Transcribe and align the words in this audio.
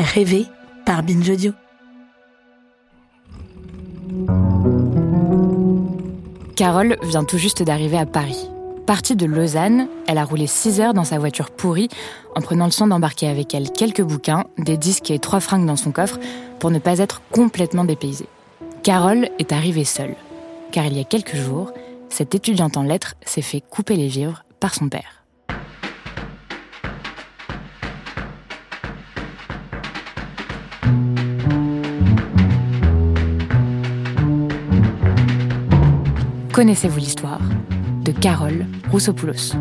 Rêver 0.00 0.46
par 0.86 1.02
Binge 1.02 1.28
Audio. 1.28 1.52
Carole 6.56 6.96
vient 7.02 7.24
tout 7.24 7.36
juste 7.36 7.62
d'arriver 7.62 7.98
à 7.98 8.06
Paris. 8.06 8.48
Partie 8.86 9.14
de 9.14 9.26
Lausanne, 9.26 9.88
elle 10.08 10.16
a 10.16 10.24
roulé 10.24 10.46
6 10.46 10.80
heures 10.80 10.94
dans 10.94 11.04
sa 11.04 11.18
voiture 11.18 11.50
pourrie 11.50 11.90
en 12.34 12.40
prenant 12.40 12.64
le 12.64 12.70
soin 12.70 12.86
d'embarquer 12.86 13.28
avec 13.28 13.54
elle 13.54 13.70
quelques 13.72 14.00
bouquins, 14.00 14.46
des 14.56 14.78
disques 14.78 15.10
et 15.10 15.18
trois 15.18 15.40
fringues 15.40 15.66
dans 15.66 15.76
son 15.76 15.92
coffre 15.92 16.18
pour 16.60 16.70
ne 16.70 16.78
pas 16.78 16.98
être 16.98 17.20
complètement 17.30 17.84
dépaysée. 17.84 18.28
Carole 18.82 19.28
est 19.38 19.52
arrivée 19.52 19.84
seule, 19.84 20.16
car 20.72 20.86
il 20.86 20.96
y 20.96 21.00
a 21.00 21.04
quelques 21.04 21.36
jours, 21.36 21.74
cette 22.08 22.34
étudiante 22.34 22.78
en 22.78 22.84
lettres 22.84 23.16
s'est 23.26 23.42
fait 23.42 23.60
couper 23.60 23.96
les 23.96 24.08
vivres 24.08 24.44
par 24.60 24.74
son 24.74 24.88
père. 24.88 25.19
Connaissez-vous 36.60 36.98
l'histoire 36.98 37.40
de 38.04 38.12
Carole 38.12 38.66
Roussopoulos 38.90 39.54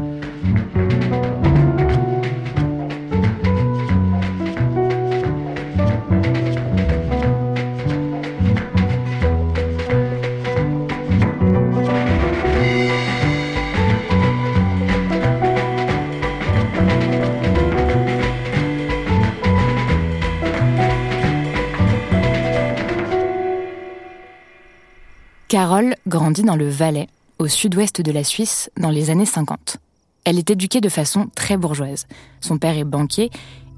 Carole 25.47 25.95
grandit 26.09 26.43
dans 26.43 26.57
le 26.57 26.67
Valais, 26.67 27.07
au 27.38 27.47
sud-ouest 27.47 28.02
de 28.02 28.11
la 28.11 28.25
Suisse, 28.25 28.69
dans 28.77 28.89
les 28.89 29.09
années 29.09 29.25
50. 29.25 29.77
Elle 30.25 30.38
est 30.38 30.49
éduquée 30.49 30.81
de 30.81 30.89
façon 30.89 31.29
très 31.35 31.55
bourgeoise. 31.55 32.07
Son 32.41 32.57
père 32.57 32.77
est 32.77 32.83
banquier 32.83 33.29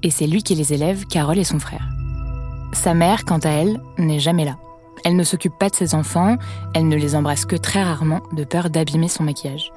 et 0.02 0.10
c'est 0.10 0.26
lui 0.26 0.42
qui 0.42 0.56
les 0.56 0.72
élève, 0.72 1.06
Carole 1.06 1.38
et 1.38 1.44
son 1.44 1.60
frère. 1.60 1.86
Sa 2.72 2.94
mère, 2.94 3.24
quant 3.24 3.38
à 3.38 3.50
elle, 3.50 3.80
n'est 3.98 4.18
jamais 4.18 4.44
là. 4.44 4.56
Elle 5.04 5.16
ne 5.16 5.24
s'occupe 5.24 5.58
pas 5.58 5.68
de 5.68 5.74
ses 5.74 5.94
enfants, 5.94 6.36
elle 6.74 6.88
ne 6.88 6.96
les 6.96 7.14
embrasse 7.14 7.44
que 7.44 7.56
très 7.56 7.82
rarement 7.82 8.22
de 8.32 8.44
peur 8.44 8.70
d'abîmer 8.70 9.08
son 9.08 9.24
maquillage. 9.24 9.72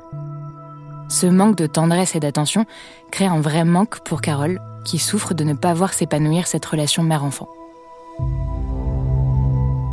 Ce 1.10 1.28
manque 1.28 1.58
de 1.58 1.68
tendresse 1.68 2.16
et 2.16 2.20
d'attention 2.20 2.66
crée 3.12 3.26
un 3.26 3.42
vrai 3.42 3.66
manque 3.66 4.00
pour 4.00 4.22
Carole, 4.22 4.60
qui 4.86 4.98
souffre 4.98 5.34
de 5.34 5.44
ne 5.44 5.54
pas 5.54 5.74
voir 5.74 5.94
s'épanouir 5.94 6.48
cette 6.48 6.66
relation 6.66 7.04
mère-enfant. 7.04 7.50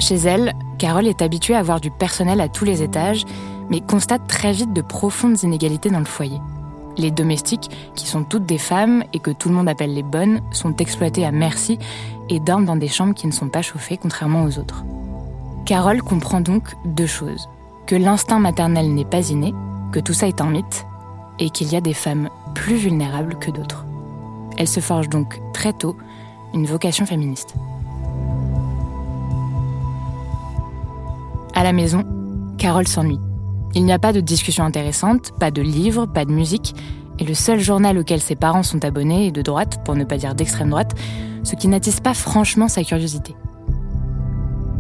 Chez 0.03 0.17
elle, 0.17 0.55
Carole 0.79 1.07
est 1.07 1.23
habituée 1.23 1.55
à 1.55 1.61
avoir 1.61 1.81
du 1.81 1.93
personnel 1.93 2.41
à 2.41 2.49
tous 2.49 2.65
les 2.65 2.83
étages, 2.83 3.25
mais 3.71 3.81
constate 3.81 4.27
très 4.27 4.51
vite 4.51 4.73
de 4.73 4.83
profondes 4.83 5.41
inégalités 5.45 5.91
dans 5.91 6.01
le 6.01 6.05
foyer. 6.05 6.41
Les 6.97 7.13
domestiques, 7.13 7.71
qui 7.95 8.09
sont 8.09 8.25
toutes 8.25 8.45
des 8.45 8.59
femmes 8.59 9.05
et 9.13 9.21
que 9.21 9.31
tout 9.31 9.49
le 9.49 9.55
monde 9.55 9.69
appelle 9.69 9.95
les 9.95 10.03
bonnes, 10.03 10.41
sont 10.51 10.75
exploitées 10.79 11.25
à 11.25 11.31
merci 11.31 11.79
et 12.31 12.41
dorment 12.41 12.65
dans 12.65 12.75
des 12.75 12.89
chambres 12.89 13.15
qui 13.15 13.29
ne 13.29 13.33
sont 13.33 13.49
pas 13.49 13.63
chauffées, 13.63 13.97
contrairement 13.97 14.43
aux 14.43 14.59
autres. 14.59 14.85
Carole 15.67 16.03
comprend 16.03 16.41
donc 16.41 16.75
deux 16.85 17.07
choses. 17.07 17.49
Que 17.87 17.95
l'instinct 17.95 18.41
maternel 18.41 18.93
n'est 18.93 19.05
pas 19.05 19.31
inné, 19.31 19.55
que 19.93 20.01
tout 20.01 20.15
ça 20.15 20.27
est 20.27 20.41
un 20.41 20.51
mythe, 20.51 20.85
et 21.39 21.49
qu'il 21.51 21.73
y 21.73 21.77
a 21.77 21.81
des 21.81 21.95
femmes 21.95 22.29
plus 22.57 22.75
vulnérables 22.75 23.39
que 23.39 23.53
d'autres. 23.53 23.87
Elle 24.59 24.67
se 24.67 24.81
forge 24.81 25.09
donc 25.09 25.41
très 25.53 25.73
tôt 25.73 25.97
une 26.55 26.67
vocation 26.67 27.07
féministe. 27.07 27.55
À 31.55 31.65
la 31.65 31.73
maison, 31.73 32.05
Carole 32.57 32.89
s'ennuie. 32.89 33.21
Il 33.75 33.85
n'y 33.85 33.93
a 33.93 33.99
pas 33.99 34.13
de 34.13 34.21
discussion 34.21 34.65
intéressante, 34.65 35.33
pas 35.39 35.51
de 35.51 35.61
livres, 35.61 36.07
pas 36.07 36.25
de 36.25 36.33
musique, 36.33 36.75
et 37.19 37.25
le 37.25 37.35
seul 37.35 37.61
journal 37.61 37.99
auquel 37.99 38.21
ses 38.21 38.37
parents 38.37 38.63
sont 38.63 38.85
abonnés 38.85 39.27
est 39.27 39.33
de 39.33 39.43
droite, 39.43 39.81
pour 39.85 39.95
ne 39.95 40.05
pas 40.05 40.17
dire 40.17 40.35
d'extrême 40.35 40.71
droite, 40.71 40.95
ce 41.43 41.55
qui 41.55 41.69
n'attise 41.69 42.01
pas 42.01 42.15
franchement 42.15 42.69
sa 42.69 42.85
curiosité. 42.85 43.37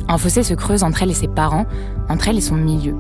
Un 0.08 0.16
fossé 0.16 0.42
se 0.42 0.54
creuse 0.54 0.82
entre 0.82 1.02
elle 1.02 1.10
et 1.10 1.14
ses 1.14 1.28
parents, 1.28 1.66
entre 2.08 2.28
elle 2.28 2.38
et 2.38 2.42
son 2.42 2.56
milieu. 2.56 2.96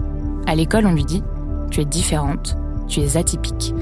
À 0.46 0.54
l'école, 0.54 0.86
on 0.86 0.92
lui 0.92 1.04
dit 1.04 1.22
Tu 1.70 1.80
es 1.80 1.84
différente, 1.86 2.58
tu 2.88 3.00
es 3.00 3.16
atypique, 3.16 3.74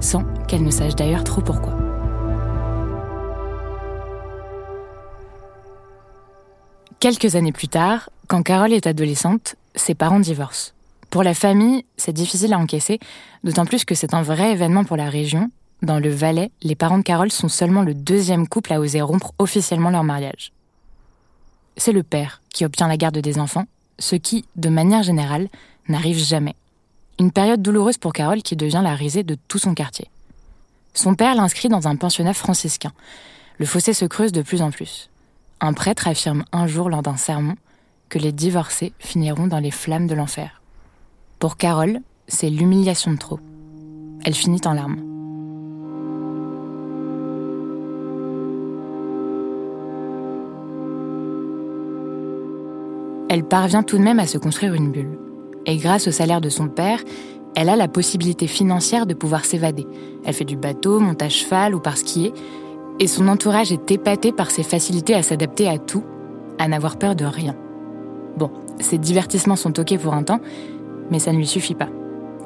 sans 0.00 0.24
qu'elle 0.46 0.62
ne 0.62 0.70
sache 0.70 0.94
d'ailleurs 0.94 1.24
trop 1.24 1.40
pourquoi. 1.40 1.72
Quelques 7.00 7.36
années 7.36 7.52
plus 7.52 7.68
tard, 7.68 8.10
quand 8.28 8.42
Carole 8.42 8.74
est 8.74 8.86
adolescente, 8.86 9.56
ses 9.74 9.94
parents 9.94 10.20
divorcent. 10.20 10.72
Pour 11.08 11.22
la 11.22 11.32
famille, 11.32 11.86
c'est 11.96 12.12
difficile 12.12 12.52
à 12.52 12.58
encaisser, 12.58 13.00
d'autant 13.42 13.64
plus 13.64 13.86
que 13.86 13.94
c'est 13.94 14.12
un 14.12 14.20
vrai 14.20 14.52
événement 14.52 14.84
pour 14.84 14.98
la 14.98 15.08
région. 15.08 15.50
Dans 15.80 15.98
le 15.98 16.10
Valais, 16.10 16.50
les 16.62 16.74
parents 16.74 16.98
de 16.98 17.02
Carole 17.02 17.32
sont 17.32 17.48
seulement 17.48 17.82
le 17.82 17.94
deuxième 17.94 18.46
couple 18.46 18.74
à 18.74 18.80
oser 18.80 19.00
rompre 19.00 19.32
officiellement 19.38 19.88
leur 19.88 20.04
mariage. 20.04 20.52
C'est 21.78 21.92
le 21.92 22.02
père 22.02 22.42
qui 22.50 22.66
obtient 22.66 22.86
la 22.86 22.98
garde 22.98 23.16
des 23.16 23.38
enfants, 23.38 23.64
ce 23.98 24.16
qui, 24.16 24.44
de 24.56 24.68
manière 24.68 25.02
générale, 25.02 25.48
n'arrive 25.88 26.18
jamais. 26.18 26.54
Une 27.18 27.32
période 27.32 27.62
douloureuse 27.62 27.96
pour 27.96 28.12
Carole 28.12 28.42
qui 28.42 28.56
devient 28.56 28.82
la 28.84 28.94
risée 28.94 29.22
de 29.22 29.38
tout 29.48 29.58
son 29.58 29.72
quartier. 29.72 30.10
Son 30.92 31.14
père 31.14 31.34
l'inscrit 31.34 31.68
dans 31.68 31.88
un 31.88 31.96
pensionnat 31.96 32.34
franciscain. 32.34 32.92
Le 33.56 33.64
fossé 33.64 33.94
se 33.94 34.04
creuse 34.04 34.32
de 34.32 34.42
plus 34.42 34.60
en 34.60 34.70
plus. 34.70 35.08
Un 35.60 35.72
prêtre 35.72 36.06
affirme 36.06 36.44
un 36.52 36.66
jour 36.66 36.90
lors 36.90 37.02
d'un 37.02 37.16
sermon 37.16 37.54
que 38.08 38.18
les 38.18 38.32
divorcés 38.32 38.92
finiront 38.98 39.46
dans 39.46 39.58
les 39.58 39.70
flammes 39.70 40.06
de 40.06 40.14
l'enfer. 40.14 40.62
Pour 41.38 41.56
Carole, 41.56 42.00
c'est 42.26 42.50
l'humiliation 42.50 43.12
de 43.12 43.18
trop. 43.18 43.40
Elle 44.24 44.34
finit 44.34 44.60
en 44.64 44.74
larmes. 44.74 45.04
Elle 53.30 53.44
parvient 53.44 53.82
tout 53.82 53.98
de 53.98 54.02
même 54.02 54.18
à 54.18 54.26
se 54.26 54.38
construire 54.38 54.74
une 54.74 54.90
bulle. 54.90 55.18
Et 55.66 55.76
grâce 55.76 56.08
au 56.08 56.10
salaire 56.10 56.40
de 56.40 56.48
son 56.48 56.68
père, 56.68 57.00
elle 57.54 57.68
a 57.68 57.76
la 57.76 57.88
possibilité 57.88 58.46
financière 58.46 59.06
de 59.06 59.14
pouvoir 59.14 59.44
s'évader. 59.44 59.86
Elle 60.24 60.34
fait 60.34 60.44
du 60.44 60.56
bateau, 60.56 60.98
monte 60.98 61.22
à 61.22 61.28
cheval 61.28 61.74
ou 61.74 61.80
par 61.80 61.98
skier, 61.98 62.32
et 62.98 63.06
son 63.06 63.28
entourage 63.28 63.70
est 63.70 63.90
épaté 63.90 64.32
par 64.32 64.50
ses 64.50 64.62
facilités 64.62 65.14
à 65.14 65.22
s'adapter 65.22 65.68
à 65.68 65.78
tout, 65.78 66.04
à 66.58 66.68
n'avoir 66.68 66.98
peur 66.98 67.14
de 67.14 67.24
rien. 67.24 67.54
Bon, 68.38 68.50
ses 68.80 68.98
divertissements 68.98 69.56
sont 69.56 69.78
ok 69.78 69.98
pour 69.98 70.14
un 70.14 70.22
temps, 70.22 70.40
mais 71.10 71.18
ça 71.18 71.32
ne 71.32 71.38
lui 71.38 71.46
suffit 71.46 71.74
pas. 71.74 71.88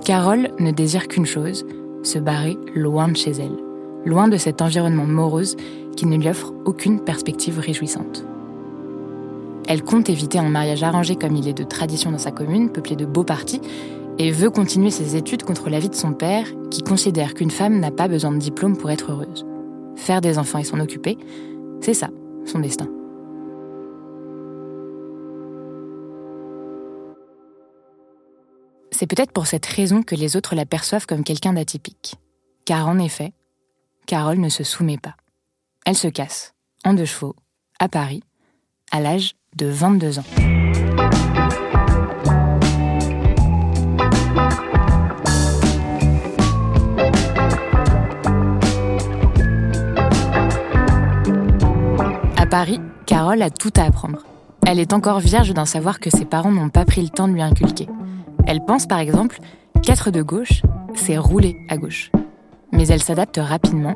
Carole 0.05 0.51
ne 0.59 0.71
désire 0.71 1.07
qu'une 1.07 1.27
chose, 1.27 1.65
se 2.03 2.19
barrer 2.19 2.59
loin 2.75 3.09
de 3.09 3.17
chez 3.17 3.33
elle, 3.33 3.57
loin 4.05 4.29
de 4.29 4.37
cet 4.37 4.63
environnement 4.63 5.05
morose 5.05 5.57
qui 5.97 6.07
ne 6.07 6.17
lui 6.17 6.29
offre 6.29 6.53
aucune 6.65 7.01
perspective 7.01 7.59
réjouissante. 7.59 8.25
Elle 9.69 9.83
compte 9.83 10.11
éviter 10.11 10.39
un 10.39 10.49
mariage 10.49 10.83
arrangé 10.83 11.15
comme 11.15 11.37
il 11.37 11.47
est 11.47 11.57
de 11.57 11.63
tradition 11.63 12.11
dans 12.11 12.19
sa 12.19 12.33
commune, 12.33 12.71
peuplée 12.71 12.97
de 12.97 13.07
beaux 13.07 13.23
partis, 13.23 13.61
et 14.19 14.33
veut 14.33 14.51
continuer 14.51 14.91
ses 14.91 15.15
études 15.15 15.45
contre 15.45 15.71
l'avis 15.71 15.89
de 15.89 15.95
son 15.95 16.13
père, 16.13 16.47
qui 16.71 16.83
considère 16.83 17.35
qu'une 17.35 17.51
femme 17.51 17.79
n'a 17.79 17.91
pas 17.91 18.09
besoin 18.09 18.33
de 18.33 18.39
diplôme 18.39 18.77
pour 18.77 18.91
être 18.91 19.13
heureuse 19.13 19.47
faire 19.97 20.21
des 20.21 20.39
enfants 20.39 20.59
et 20.59 20.65
s'en 20.65 20.81
occuper, 20.81 21.19
c'est 21.81 21.95
ça, 21.95 22.09
son 22.45 22.59
destin. 22.59 22.89
C'est 28.95 29.07
peut-être 29.07 29.33
pour 29.33 29.47
cette 29.47 29.65
raison 29.65 30.03
que 30.03 30.15
les 30.15 30.37
autres 30.37 30.55
la 30.55 30.67
perçoivent 30.67 31.07
comme 31.07 31.25
quelqu'un 31.25 31.55
d'atypique. 31.55 32.17
Car 32.67 32.87
en 32.87 32.99
effet, 32.99 33.33
Carole 34.07 34.39
ne 34.39 34.51
se 34.51 34.65
soumet 34.65 34.99
pas. 34.99 35.17
Elle 35.87 35.97
se 35.97 36.09
casse, 36.09 36.53
en 36.85 36.93
deux 36.93 37.07
chevaux, 37.07 37.35
à 37.81 37.89
Paris, 37.89 38.23
à 38.91 39.01
l'âge 39.01 39.33
de 39.57 39.67
22 39.67 40.19
ans. 40.19 40.25
À 52.37 52.47
Paris, 52.47 52.81
Carole 53.07 53.41
a 53.41 53.49
tout 53.49 53.73
à 53.77 53.85
apprendre. 53.85 54.27
Elle 54.67 54.79
est 54.79 54.93
encore 54.93 55.21
vierge 55.21 55.55
d'un 55.55 55.65
savoir 55.65 55.99
que 55.99 56.11
ses 56.11 56.27
parents 56.27 56.53
n'ont 56.53 56.69
pas 56.69 56.85
pris 56.85 57.01
le 57.01 57.09
temps 57.09 57.27
de 57.27 57.33
lui 57.33 57.43
inculquer. 57.43 57.89
Elle 58.47 58.65
pense 58.65 58.87
par 58.87 58.99
exemple 58.99 59.39
qu'être 59.83 60.11
de 60.11 60.23
gauche, 60.23 60.63
c'est 60.95 61.19
rouler 61.19 61.57
à 61.69 61.77
gauche. 61.77 62.11
Mais 62.73 62.87
elle 62.89 63.03
s'adapte 63.03 63.41
rapidement 63.43 63.95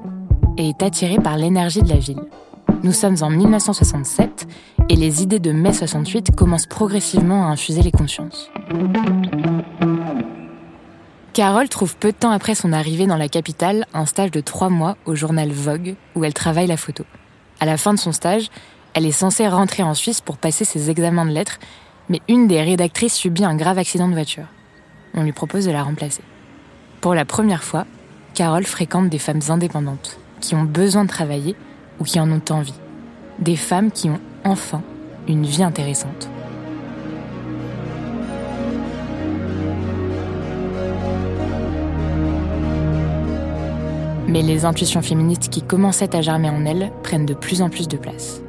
et 0.57 0.71
est 0.71 0.83
attirée 0.83 1.19
par 1.19 1.37
l'énergie 1.37 1.83
de 1.83 1.89
la 1.89 1.97
ville. 1.97 2.23
Nous 2.83 2.93
sommes 2.93 3.17
en 3.23 3.31
1967 3.31 4.47
et 4.89 4.97
les 4.97 5.23
idées 5.23 5.39
de 5.39 5.53
mai 5.53 5.73
68 5.73 6.35
commencent 6.35 6.67
progressivement 6.67 7.45
à 7.45 7.49
infuser 7.49 7.83
les 7.83 7.91
consciences. 7.91 8.51
Carole 11.33 11.69
trouve 11.69 11.97
peu 11.97 12.13
de 12.13 12.17
temps 12.17 12.31
après 12.31 12.55
son 12.55 12.73
arrivée 12.73 13.07
dans 13.07 13.17
la 13.17 13.29
capitale 13.29 13.87
un 13.93 14.07
stage 14.07 14.31
de 14.31 14.41
trois 14.41 14.71
mois 14.71 14.97
au 15.05 15.15
journal 15.15 15.51
Vogue 15.51 15.97
où 16.15 16.25
elle 16.25 16.33
travaille 16.33 16.67
la 16.67 16.77
photo. 16.77 17.05
À 17.61 17.67
la 17.67 17.77
fin 17.77 17.93
de 17.93 17.99
son 17.99 18.13
stage, 18.13 18.49
elle 18.95 19.05
est 19.05 19.13
censée 19.13 19.47
rentrer 19.47 19.83
en 19.83 19.93
Suisse 19.93 20.23
pour 20.23 20.39
passer 20.39 20.65
ses 20.65 20.89
examens 20.89 21.27
de 21.27 21.33
lettres, 21.33 21.59
mais 22.09 22.21
une 22.29 22.47
des 22.47 22.63
rédactrices 22.63 23.15
subit 23.15 23.45
un 23.45 23.57
grave 23.57 23.79
accident 23.79 24.09
de 24.09 24.15
voiture. 24.15 24.47
On 25.15 25.23
lui 25.23 25.33
propose 25.33 25.67
de 25.67 25.71
la 25.71 25.83
remplacer. 25.83 26.23
Pour 27.01 27.15
la 27.15 27.25
première 27.25 27.65
fois, 27.65 27.87
Carole 28.35 28.65
fréquente 28.65 29.09
des 29.09 29.19
femmes 29.19 29.41
indépendantes, 29.49 30.19
qui 30.41 30.55
ont 30.55 30.65
besoin 30.65 31.05
de 31.05 31.09
travailler 31.09 31.57
ou 31.99 32.05
qui 32.05 32.21
en 32.21 32.31
ont 32.31 32.43
envie. 32.51 32.75
Des 33.39 33.57
femmes 33.57 33.91
qui 33.91 34.09
ont 34.11 34.21
enfin 34.45 34.83
une 35.29 35.45
vie 35.45 35.63
intéressante. 35.63 36.29
Mais 44.29 44.43
les 44.43 44.65
intuitions 44.65 45.03
féministes 45.03 45.49
qui 45.49 45.63
commençaient 45.63 46.15
à 46.15 46.21
germer 46.21 46.51
en 46.51 46.65
elle 46.67 46.91
prennent 47.03 47.27
de 47.27 47.35
plus 47.35 47.63
en 47.63 47.71
plus 47.71 47.89
de 47.89 47.97
place. 47.97 48.43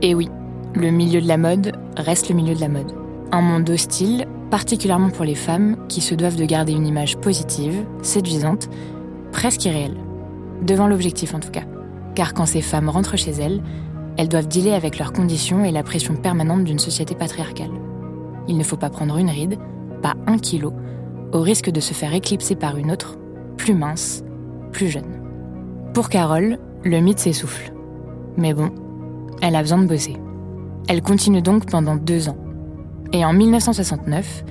Et 0.00 0.14
oui, 0.14 0.30
le 0.76 0.90
milieu 0.90 1.22
de 1.22 1.28
la 1.28 1.38
mode 1.38 1.72
reste 1.96 2.28
le 2.28 2.34
milieu 2.34 2.54
de 2.54 2.60
la 2.60 2.68
mode. 2.68 2.92
Un 3.32 3.40
monde 3.40 3.68
hostile, 3.70 4.26
particulièrement 4.50 5.08
pour 5.08 5.24
les 5.24 5.34
femmes 5.34 5.76
qui 5.88 6.02
se 6.02 6.14
doivent 6.14 6.36
de 6.36 6.44
garder 6.44 6.72
une 6.72 6.86
image 6.86 7.16
positive, 7.16 7.84
séduisante, 8.02 8.68
presque 9.32 9.64
irréelle. 9.64 9.96
Devant 10.62 10.86
l'objectif 10.86 11.34
en 11.34 11.40
tout 11.40 11.50
cas. 11.50 11.64
Car 12.14 12.34
quand 12.34 12.46
ces 12.46 12.60
femmes 12.60 12.90
rentrent 12.90 13.16
chez 13.16 13.32
elles, 13.32 13.62
elles 14.18 14.28
doivent 14.28 14.48
dealer 14.48 14.74
avec 14.74 14.98
leurs 14.98 15.12
conditions 15.12 15.64
et 15.64 15.72
la 15.72 15.82
pression 15.82 16.14
permanente 16.14 16.64
d'une 16.64 16.78
société 16.78 17.14
patriarcale. 17.14 17.72
Il 18.46 18.58
ne 18.58 18.62
faut 18.62 18.76
pas 18.76 18.90
prendre 18.90 19.16
une 19.16 19.30
ride, 19.30 19.58
pas 20.02 20.14
un 20.26 20.38
kilo, 20.38 20.72
au 21.32 21.40
risque 21.40 21.70
de 21.70 21.80
se 21.80 21.94
faire 21.94 22.14
éclipser 22.14 22.54
par 22.54 22.76
une 22.76 22.90
autre, 22.92 23.16
plus 23.56 23.74
mince, 23.74 24.24
plus 24.72 24.88
jeune. 24.88 25.22
Pour 25.94 26.10
Carole, 26.10 26.58
le 26.84 27.00
mythe 27.00 27.18
s'essouffle. 27.18 27.72
Mais 28.36 28.52
bon, 28.52 28.70
elle 29.40 29.56
a 29.56 29.62
besoin 29.62 29.78
de 29.78 29.86
bosser. 29.86 30.16
Elle 30.88 31.02
continue 31.02 31.42
donc 31.42 31.66
pendant 31.68 31.96
deux 31.96 32.28
ans. 32.28 32.38
Et 33.12 33.24
en 33.24 33.32
1969, 33.32 34.44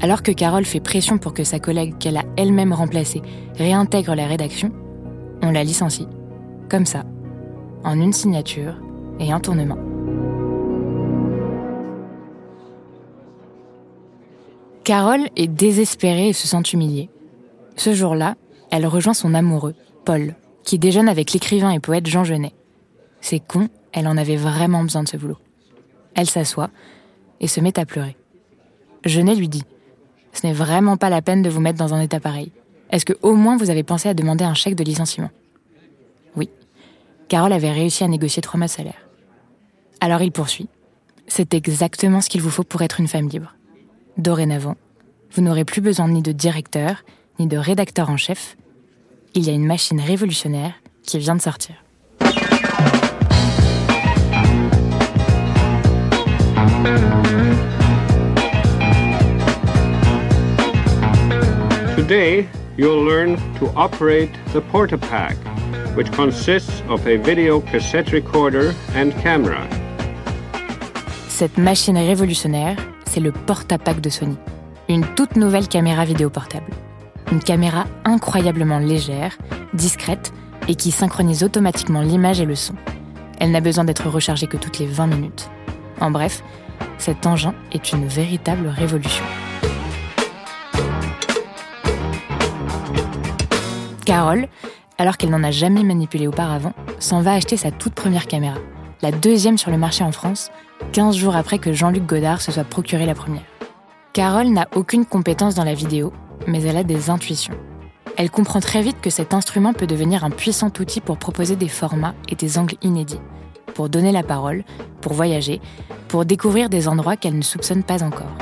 alors 0.00 0.22
que 0.22 0.32
Carole 0.32 0.64
fait 0.64 0.80
pression 0.80 1.18
pour 1.18 1.34
que 1.34 1.44
sa 1.44 1.58
collègue 1.58 1.98
qu'elle 1.98 2.16
a 2.16 2.24
elle-même 2.36 2.72
remplacée 2.72 3.20
réintègre 3.56 4.14
la 4.14 4.26
rédaction, 4.26 4.72
on 5.42 5.50
la 5.50 5.64
licencie. 5.64 6.08
Comme 6.70 6.86
ça, 6.86 7.04
en 7.84 8.00
une 8.00 8.12
signature 8.12 8.76
et 9.20 9.32
un 9.32 9.40
tournement. 9.40 9.78
Carole 14.84 15.28
est 15.36 15.48
désespérée 15.48 16.30
et 16.30 16.32
se 16.32 16.48
sent 16.48 16.62
humiliée. 16.72 17.10
Ce 17.76 17.92
jour-là, 17.92 18.36
elle 18.70 18.86
rejoint 18.86 19.14
son 19.14 19.34
amoureux, 19.34 19.74
Paul, 20.04 20.34
qui 20.64 20.78
déjeune 20.78 21.08
avec 21.08 21.32
l'écrivain 21.32 21.70
et 21.70 21.80
poète 21.80 22.06
Jean 22.06 22.24
Genet. 22.24 22.54
C'est 23.20 23.40
con, 23.40 23.68
elle 23.92 24.08
en 24.08 24.16
avait 24.16 24.36
vraiment 24.36 24.82
besoin 24.82 25.02
de 25.02 25.08
ce 25.08 25.16
boulot. 25.16 25.38
Elle 26.14 26.28
s'assoit 26.28 26.70
et 27.40 27.48
se 27.48 27.60
met 27.60 27.78
à 27.78 27.86
pleurer. 27.86 28.16
Genet 29.04 29.34
lui 29.34 29.48
dit 29.48 29.64
Ce 30.32 30.46
n'est 30.46 30.52
vraiment 30.52 30.96
pas 30.96 31.10
la 31.10 31.22
peine 31.22 31.42
de 31.42 31.50
vous 31.50 31.60
mettre 31.60 31.78
dans 31.78 31.94
un 31.94 32.00
état 32.00 32.20
pareil. 32.20 32.52
Est-ce 32.90 33.04
que 33.04 33.14
au 33.22 33.34
moins 33.34 33.56
vous 33.56 33.70
avez 33.70 33.82
pensé 33.82 34.08
à 34.08 34.14
demander 34.14 34.44
un 34.44 34.54
chèque 34.54 34.76
de 34.76 34.84
licenciement? 34.84 35.30
Oui. 36.36 36.50
Carole 37.28 37.52
avait 37.52 37.72
réussi 37.72 38.04
à 38.04 38.08
négocier 38.08 38.42
trois 38.42 38.58
mois 38.58 38.66
de 38.66 38.72
salaire. 38.72 39.08
Alors 40.00 40.22
il 40.22 40.32
poursuit. 40.32 40.68
C'est 41.26 41.54
exactement 41.54 42.20
ce 42.20 42.28
qu'il 42.28 42.42
vous 42.42 42.50
faut 42.50 42.64
pour 42.64 42.82
être 42.82 43.00
une 43.00 43.08
femme 43.08 43.28
libre. 43.28 43.54
Dorénavant, 44.18 44.76
vous 45.32 45.40
n'aurez 45.40 45.64
plus 45.64 45.80
besoin 45.80 46.08
ni 46.08 46.20
de 46.20 46.32
directeur, 46.32 47.04
ni 47.38 47.46
de 47.46 47.56
rédacteur 47.56 48.10
en 48.10 48.18
chef. 48.18 48.56
Il 49.34 49.44
y 49.44 49.50
a 49.50 49.52
une 49.54 49.64
machine 49.64 50.00
révolutionnaire 50.00 50.74
qui 51.02 51.18
vient 51.18 51.36
de 51.36 51.40
sortir. 51.40 51.81
Today, 61.94 62.48
you'll 62.76 63.04
learn 63.04 63.36
to 63.60 63.68
operate 63.76 64.30
the 64.52 64.60
Portapack, 64.60 65.36
which 65.94 66.10
consists 66.10 66.82
of 66.88 67.06
a 67.06 67.18
video 67.18 67.60
cassette 67.60 68.10
recorder 68.10 68.74
and 68.96 69.12
camera. 69.22 69.64
Cette 71.28 71.56
machine 71.56 71.96
révolutionnaire, 71.96 72.76
c'est 73.06 73.20
le 73.20 73.30
Portapack 73.30 74.00
de 74.00 74.10
Sony, 74.10 74.36
une 74.88 75.06
toute 75.14 75.36
nouvelle 75.36 75.68
caméra 75.68 76.04
vidéo 76.04 76.30
portable. 76.30 76.72
Une 77.30 77.38
caméra 77.38 77.84
incroyablement 78.04 78.80
légère, 78.80 79.38
discrète 79.72 80.32
et 80.66 80.74
qui 80.74 80.90
synchronise 80.90 81.44
automatiquement 81.44 82.00
l'image 82.00 82.40
et 82.40 82.44
le 82.44 82.56
son. 82.56 82.74
Elle 83.38 83.52
n'a 83.52 83.60
besoin 83.60 83.84
d'être 83.84 84.08
rechargée 84.08 84.48
que 84.48 84.56
toutes 84.56 84.80
les 84.80 84.86
20 84.86 85.06
minutes. 85.06 85.48
En 86.00 86.10
bref, 86.10 86.42
cet 87.02 87.26
engin 87.26 87.52
est 87.72 87.92
une 87.92 88.06
véritable 88.06 88.68
révolution. 88.68 89.24
Carole, 94.06 94.46
alors 94.98 95.16
qu'elle 95.16 95.30
n'en 95.30 95.42
a 95.42 95.50
jamais 95.50 95.82
manipulé 95.82 96.28
auparavant, 96.28 96.74
s'en 97.00 97.20
va 97.20 97.32
acheter 97.32 97.56
sa 97.56 97.72
toute 97.72 97.94
première 97.94 98.28
caméra, 98.28 98.58
la 99.02 99.10
deuxième 99.10 99.58
sur 99.58 99.72
le 99.72 99.78
marché 99.78 100.04
en 100.04 100.12
France, 100.12 100.52
15 100.92 101.16
jours 101.16 101.34
après 101.34 101.58
que 101.58 101.72
Jean-Luc 101.72 102.06
Godard 102.06 102.40
se 102.40 102.52
soit 102.52 102.62
procuré 102.62 103.04
la 103.04 103.14
première. 103.14 103.42
Carole 104.12 104.50
n'a 104.50 104.68
aucune 104.76 105.04
compétence 105.04 105.56
dans 105.56 105.64
la 105.64 105.74
vidéo, 105.74 106.12
mais 106.46 106.62
elle 106.62 106.76
a 106.76 106.84
des 106.84 107.10
intuitions. 107.10 107.58
Elle 108.16 108.30
comprend 108.30 108.60
très 108.60 108.82
vite 108.82 109.00
que 109.00 109.10
cet 109.10 109.34
instrument 109.34 109.72
peut 109.72 109.88
devenir 109.88 110.22
un 110.22 110.30
puissant 110.30 110.70
outil 110.78 111.00
pour 111.00 111.18
proposer 111.18 111.56
des 111.56 111.68
formats 111.68 112.14
et 112.28 112.36
des 112.36 112.58
angles 112.58 112.76
inédits, 112.80 113.20
pour 113.74 113.88
donner 113.88 114.12
la 114.12 114.22
parole, 114.22 114.64
pour 115.00 115.12
voyager, 115.12 115.60
pour 116.08 116.24
découvrir 116.24 116.68
des 116.68 116.88
endroits 116.88 117.16
qu'elle 117.16 117.36
ne 117.36 117.42
soupçonne 117.42 117.82
pas 117.82 118.02
encore. 118.02 118.32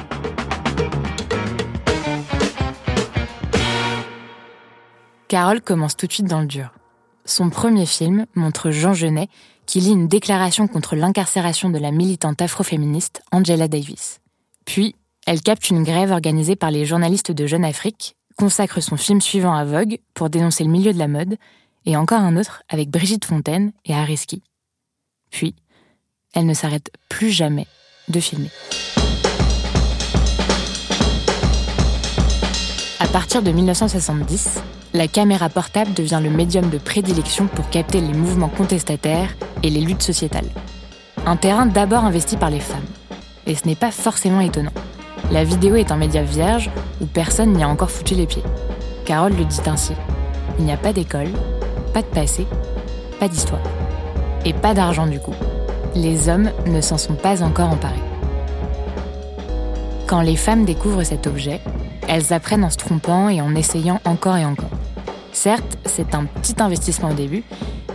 Carole 5.28 5.60
commence 5.60 5.96
tout 5.96 6.06
de 6.06 6.12
suite 6.12 6.26
dans 6.26 6.40
le 6.40 6.46
dur. 6.46 6.70
Son 7.24 7.50
premier 7.50 7.86
film 7.86 8.26
montre 8.34 8.72
Jean 8.72 8.94
Genet 8.94 9.28
qui 9.64 9.78
lit 9.78 9.92
une 9.92 10.08
déclaration 10.08 10.66
contre 10.66 10.96
l'incarcération 10.96 11.70
de 11.70 11.78
la 11.78 11.92
militante 11.92 12.42
afroféministe 12.42 13.22
Angela 13.30 13.68
Davis. 13.68 14.20
Puis, 14.64 14.96
elle 15.28 15.40
capte 15.40 15.70
une 15.70 15.84
grève 15.84 16.10
organisée 16.10 16.56
par 16.56 16.72
les 16.72 16.84
journalistes 16.84 17.30
de 17.30 17.46
Jeune 17.46 17.64
Afrique, 17.64 18.16
consacre 18.36 18.80
son 18.80 18.96
film 18.96 19.20
suivant 19.20 19.54
à 19.54 19.64
Vogue 19.64 19.98
pour 20.14 20.30
dénoncer 20.30 20.64
le 20.64 20.70
milieu 20.70 20.92
de 20.92 20.98
la 20.98 21.06
mode, 21.06 21.36
et 21.86 21.96
encore 21.96 22.20
un 22.20 22.36
autre 22.36 22.64
avec 22.68 22.90
Brigitte 22.90 23.24
Fontaine 23.24 23.72
et 23.84 23.94
Ariski. 23.94 24.42
Puis, 25.30 25.54
elle 26.34 26.46
ne 26.46 26.54
s'arrête 26.54 26.90
plus 27.08 27.30
jamais 27.30 27.66
de 28.08 28.20
filmer. 28.20 28.50
À 32.98 33.06
partir 33.06 33.42
de 33.42 33.50
1970, 33.50 34.60
la 34.92 35.08
caméra 35.08 35.48
portable 35.48 35.94
devient 35.94 36.20
le 36.22 36.30
médium 36.30 36.68
de 36.68 36.78
prédilection 36.78 37.46
pour 37.46 37.68
capter 37.70 38.00
les 38.00 38.12
mouvements 38.12 38.48
contestataires 38.48 39.34
et 39.62 39.70
les 39.70 39.80
luttes 39.80 40.02
sociétales. 40.02 40.50
Un 41.26 41.36
terrain 41.36 41.66
d'abord 41.66 42.04
investi 42.04 42.36
par 42.36 42.50
les 42.50 42.60
femmes. 42.60 42.86
Et 43.46 43.54
ce 43.54 43.66
n'est 43.66 43.76
pas 43.76 43.90
forcément 43.90 44.40
étonnant. 44.40 44.72
La 45.30 45.44
vidéo 45.44 45.76
est 45.76 45.92
un 45.92 45.96
média 45.96 46.22
vierge 46.22 46.70
où 47.00 47.06
personne 47.06 47.52
n'y 47.52 47.62
a 47.62 47.68
encore 47.68 47.90
foutu 47.90 48.14
les 48.14 48.26
pieds. 48.26 48.42
Carole 49.04 49.36
le 49.36 49.44
dit 49.44 49.60
ainsi. 49.66 49.92
Il 50.58 50.64
n'y 50.64 50.72
a 50.72 50.76
pas 50.76 50.92
d'école, 50.92 51.30
pas 51.94 52.02
de 52.02 52.06
passé, 52.06 52.46
pas 53.18 53.28
d'histoire. 53.28 53.62
Et 54.44 54.52
pas 54.52 54.74
d'argent 54.74 55.06
du 55.06 55.20
coup. 55.20 55.34
Les 55.94 56.28
hommes 56.28 56.50
ne 56.66 56.80
s'en 56.80 56.98
sont 56.98 57.14
pas 57.14 57.42
encore 57.42 57.70
emparés. 57.70 57.94
Quand 60.06 60.22
les 60.22 60.36
femmes 60.36 60.64
découvrent 60.64 61.04
cet 61.04 61.26
objet, 61.26 61.60
elles 62.08 62.32
apprennent 62.32 62.64
en 62.64 62.70
se 62.70 62.76
trompant 62.76 63.28
et 63.28 63.40
en 63.40 63.54
essayant 63.54 64.00
encore 64.04 64.36
et 64.36 64.44
encore. 64.44 64.70
Certes, 65.32 65.78
c'est 65.84 66.14
un 66.14 66.24
petit 66.24 66.56
investissement 66.60 67.10
au 67.10 67.14
début, 67.14 67.44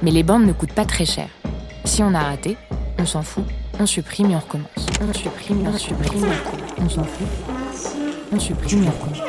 mais 0.01 0.11
les 0.11 0.23
bandes 0.23 0.45
ne 0.45 0.53
coûtent 0.53 0.71
pas 0.71 0.85
très 0.85 1.05
cher. 1.05 1.27
Si 1.83 2.01
on 2.01 2.13
a 2.13 2.19
raté, 2.19 2.57
on 2.99 3.05
s'en 3.05 3.21
fout, 3.21 3.43
on 3.79 3.85
supprime 3.85 4.31
et 4.31 4.35
on 4.35 4.39
recommence. 4.39 4.69
On 5.01 5.13
supprime, 5.13 5.67
on 5.67 5.77
supprime, 5.77 6.25
on 6.77 6.89
s'en 6.89 7.03
fout, 7.03 7.27
on 8.31 8.39
supprime 8.39 8.83
et 8.83 8.87
on 8.87 8.91
recommence. 8.91 9.24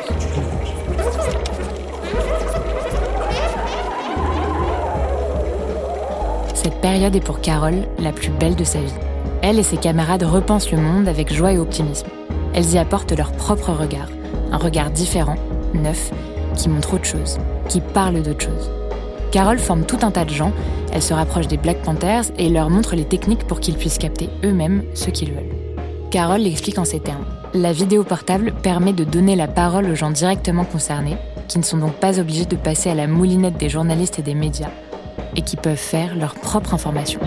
Période 6.89 7.17
est 7.17 7.19
pour 7.19 7.41
Carole 7.41 7.85
la 7.99 8.13
plus 8.13 8.29
belle 8.29 8.55
de 8.55 8.63
sa 8.63 8.79
vie. 8.79 8.93
Elle 9.41 9.59
et 9.59 9.63
ses 9.63 9.75
camarades 9.75 10.23
repensent 10.23 10.71
le 10.71 10.77
monde 10.77 11.09
avec 11.09 11.33
joie 11.33 11.51
et 11.51 11.57
optimisme. 11.57 12.07
Elles 12.53 12.75
y 12.75 12.77
apportent 12.77 13.11
leur 13.11 13.33
propre 13.33 13.73
regard, 13.73 14.07
un 14.53 14.57
regard 14.57 14.89
différent, 14.89 15.35
neuf, 15.73 16.13
qui 16.55 16.69
montre 16.69 16.93
autre 16.93 17.03
chose, 17.03 17.39
qui 17.67 17.81
parle 17.81 18.21
d'autre 18.21 18.45
chose. 18.45 18.71
Carole 19.33 19.59
forme 19.59 19.83
tout 19.83 19.97
un 20.01 20.11
tas 20.11 20.23
de 20.23 20.29
gens, 20.29 20.53
elle 20.93 21.01
se 21.01 21.13
rapproche 21.13 21.49
des 21.49 21.57
Black 21.57 21.81
Panthers 21.81 22.23
et 22.37 22.47
leur 22.47 22.69
montre 22.69 22.95
les 22.95 23.03
techniques 23.03 23.45
pour 23.45 23.59
qu'ils 23.59 23.75
puissent 23.75 23.97
capter 23.97 24.29
eux-mêmes 24.45 24.83
ce 24.93 25.09
qu'ils 25.09 25.33
veulent. 25.33 25.55
Carole 26.09 26.39
l'explique 26.39 26.79
en 26.79 26.85
ces 26.85 27.01
termes. 27.01 27.25
La 27.53 27.73
vidéo 27.73 28.05
portable 28.05 28.53
permet 28.63 28.93
de 28.93 29.03
donner 29.03 29.35
la 29.35 29.49
parole 29.49 29.91
aux 29.91 29.95
gens 29.95 30.11
directement 30.11 30.63
concernés, 30.63 31.17
qui 31.49 31.59
ne 31.59 31.65
sont 31.65 31.79
donc 31.79 31.95
pas 31.95 32.17
obligés 32.17 32.45
de 32.45 32.55
passer 32.55 32.89
à 32.89 32.95
la 32.95 33.07
moulinette 33.07 33.57
des 33.57 33.67
journalistes 33.67 34.19
et 34.19 34.23
des 34.23 34.35
médias, 34.35 34.71
et 35.35 35.41
qui 35.41 35.55
peuvent 35.55 35.75
faire 35.75 36.15
leur 36.15 36.35
propre 36.35 36.73
information. 36.73 37.19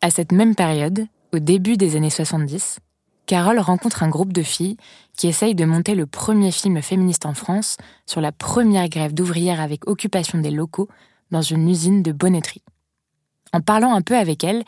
À 0.00 0.10
cette 0.10 0.32
même 0.32 0.54
période, 0.54 1.06
au 1.32 1.38
début 1.38 1.76
des 1.76 1.96
années 1.96 2.10
70, 2.10 2.78
Carole 3.26 3.58
rencontre 3.58 4.04
un 4.04 4.08
groupe 4.08 4.32
de 4.32 4.42
filles 4.42 4.76
qui 5.16 5.26
essayent 5.26 5.56
de 5.56 5.64
monter 5.64 5.94
le 5.94 6.06
premier 6.06 6.52
film 6.52 6.80
féministe 6.80 7.26
en 7.26 7.34
France 7.34 7.76
sur 8.06 8.20
la 8.20 8.30
première 8.30 8.88
grève 8.88 9.14
d'ouvrières 9.14 9.60
avec 9.60 9.88
occupation 9.88 10.38
des 10.38 10.50
locaux 10.50 10.88
dans 11.32 11.42
une 11.42 11.68
usine 11.68 12.02
de 12.02 12.12
bonnetterie. 12.12 12.62
En 13.52 13.60
parlant 13.60 13.94
un 13.94 14.02
peu 14.02 14.16
avec 14.16 14.44
elle, 14.44 14.62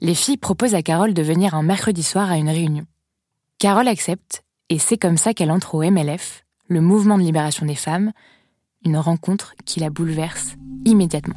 les 0.00 0.14
filles 0.14 0.36
proposent 0.36 0.74
à 0.74 0.82
Carole 0.82 1.14
de 1.14 1.22
venir 1.22 1.54
un 1.54 1.62
mercredi 1.62 2.02
soir 2.02 2.30
à 2.30 2.36
une 2.36 2.48
réunion. 2.48 2.86
Carole 3.58 3.88
accepte, 3.88 4.44
et 4.68 4.78
c'est 4.78 4.98
comme 4.98 5.16
ça 5.16 5.34
qu'elle 5.34 5.50
entre 5.50 5.74
au 5.74 5.82
MLF, 5.82 6.44
le 6.68 6.80
mouvement 6.80 7.18
de 7.18 7.22
libération 7.22 7.66
des 7.66 7.74
femmes, 7.74 8.12
une 8.86 8.98
rencontre 8.98 9.54
qui 9.64 9.80
la 9.80 9.90
bouleverse 9.90 10.54
immédiatement. 10.84 11.34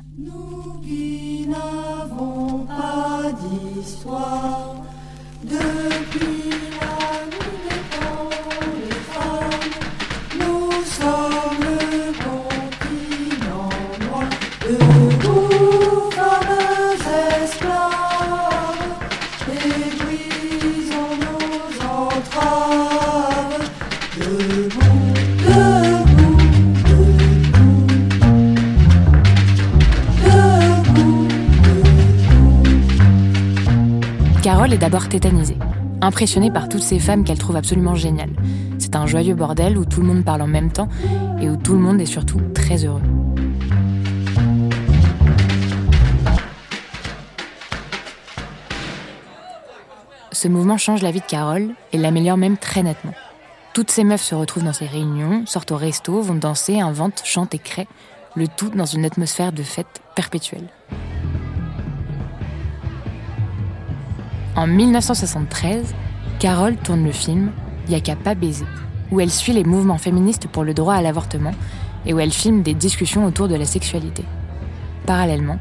Est 34.71 34.77
d'abord 34.77 35.09
tétanisée, 35.09 35.57
impressionnée 35.99 36.51
par 36.51 36.69
toutes 36.69 36.83
ces 36.83 36.99
femmes 36.99 37.23
qu'elle 37.23 37.39
trouve 37.39 37.55
absolument 37.55 37.95
géniales. 37.95 38.35
C'est 38.77 38.95
un 38.95 39.07
joyeux 39.07 39.33
bordel 39.33 39.79
où 39.79 39.83
tout 39.83 40.01
le 40.01 40.05
monde 40.05 40.23
parle 40.23 40.43
en 40.43 40.47
même 40.47 40.71
temps 40.71 40.87
et 41.41 41.49
où 41.49 41.57
tout 41.57 41.73
le 41.73 41.79
monde 41.79 41.99
est 41.99 42.05
surtout 42.05 42.39
très 42.53 42.85
heureux. 42.85 43.01
Ce 50.31 50.47
mouvement 50.47 50.77
change 50.77 51.01
la 51.01 51.09
vie 51.09 51.21
de 51.21 51.25
Carole 51.25 51.69
et 51.91 51.97
l'améliore 51.97 52.37
même 52.37 52.57
très 52.57 52.83
nettement. 52.83 53.15
Toutes 53.73 53.89
ces 53.89 54.03
meufs 54.03 54.21
se 54.21 54.35
retrouvent 54.35 54.65
dans 54.65 54.73
ces 54.73 54.85
réunions, 54.85 55.47
sortent 55.47 55.71
au 55.71 55.77
resto, 55.77 56.21
vont 56.21 56.35
danser, 56.35 56.79
inventent, 56.79 57.23
chantent 57.25 57.55
et 57.55 57.59
créent, 57.59 57.87
le 58.35 58.47
tout 58.47 58.69
dans 58.69 58.85
une 58.85 59.03
atmosphère 59.03 59.51
de 59.51 59.63
fête 59.63 60.01
perpétuelle. 60.15 60.69
En 64.59 64.67
1973, 64.67 65.95
Carole 66.37 66.75
tourne 66.75 67.05
le 67.05 67.13
film 67.13 67.53
Y'a 67.87 68.01
qu'à 68.01 68.17
pas 68.17 68.35
baiser, 68.35 68.65
où 69.09 69.21
elle 69.21 69.31
suit 69.31 69.53
les 69.53 69.63
mouvements 69.63 69.97
féministes 69.97 70.49
pour 70.49 70.65
le 70.65 70.73
droit 70.73 70.95
à 70.95 71.01
l'avortement 71.01 71.53
et 72.05 72.13
où 72.13 72.19
elle 72.19 72.33
filme 72.33 72.61
des 72.61 72.73
discussions 72.73 73.25
autour 73.25 73.47
de 73.47 73.55
la 73.55 73.63
sexualité. 73.63 74.25
Parallèlement, 75.05 75.59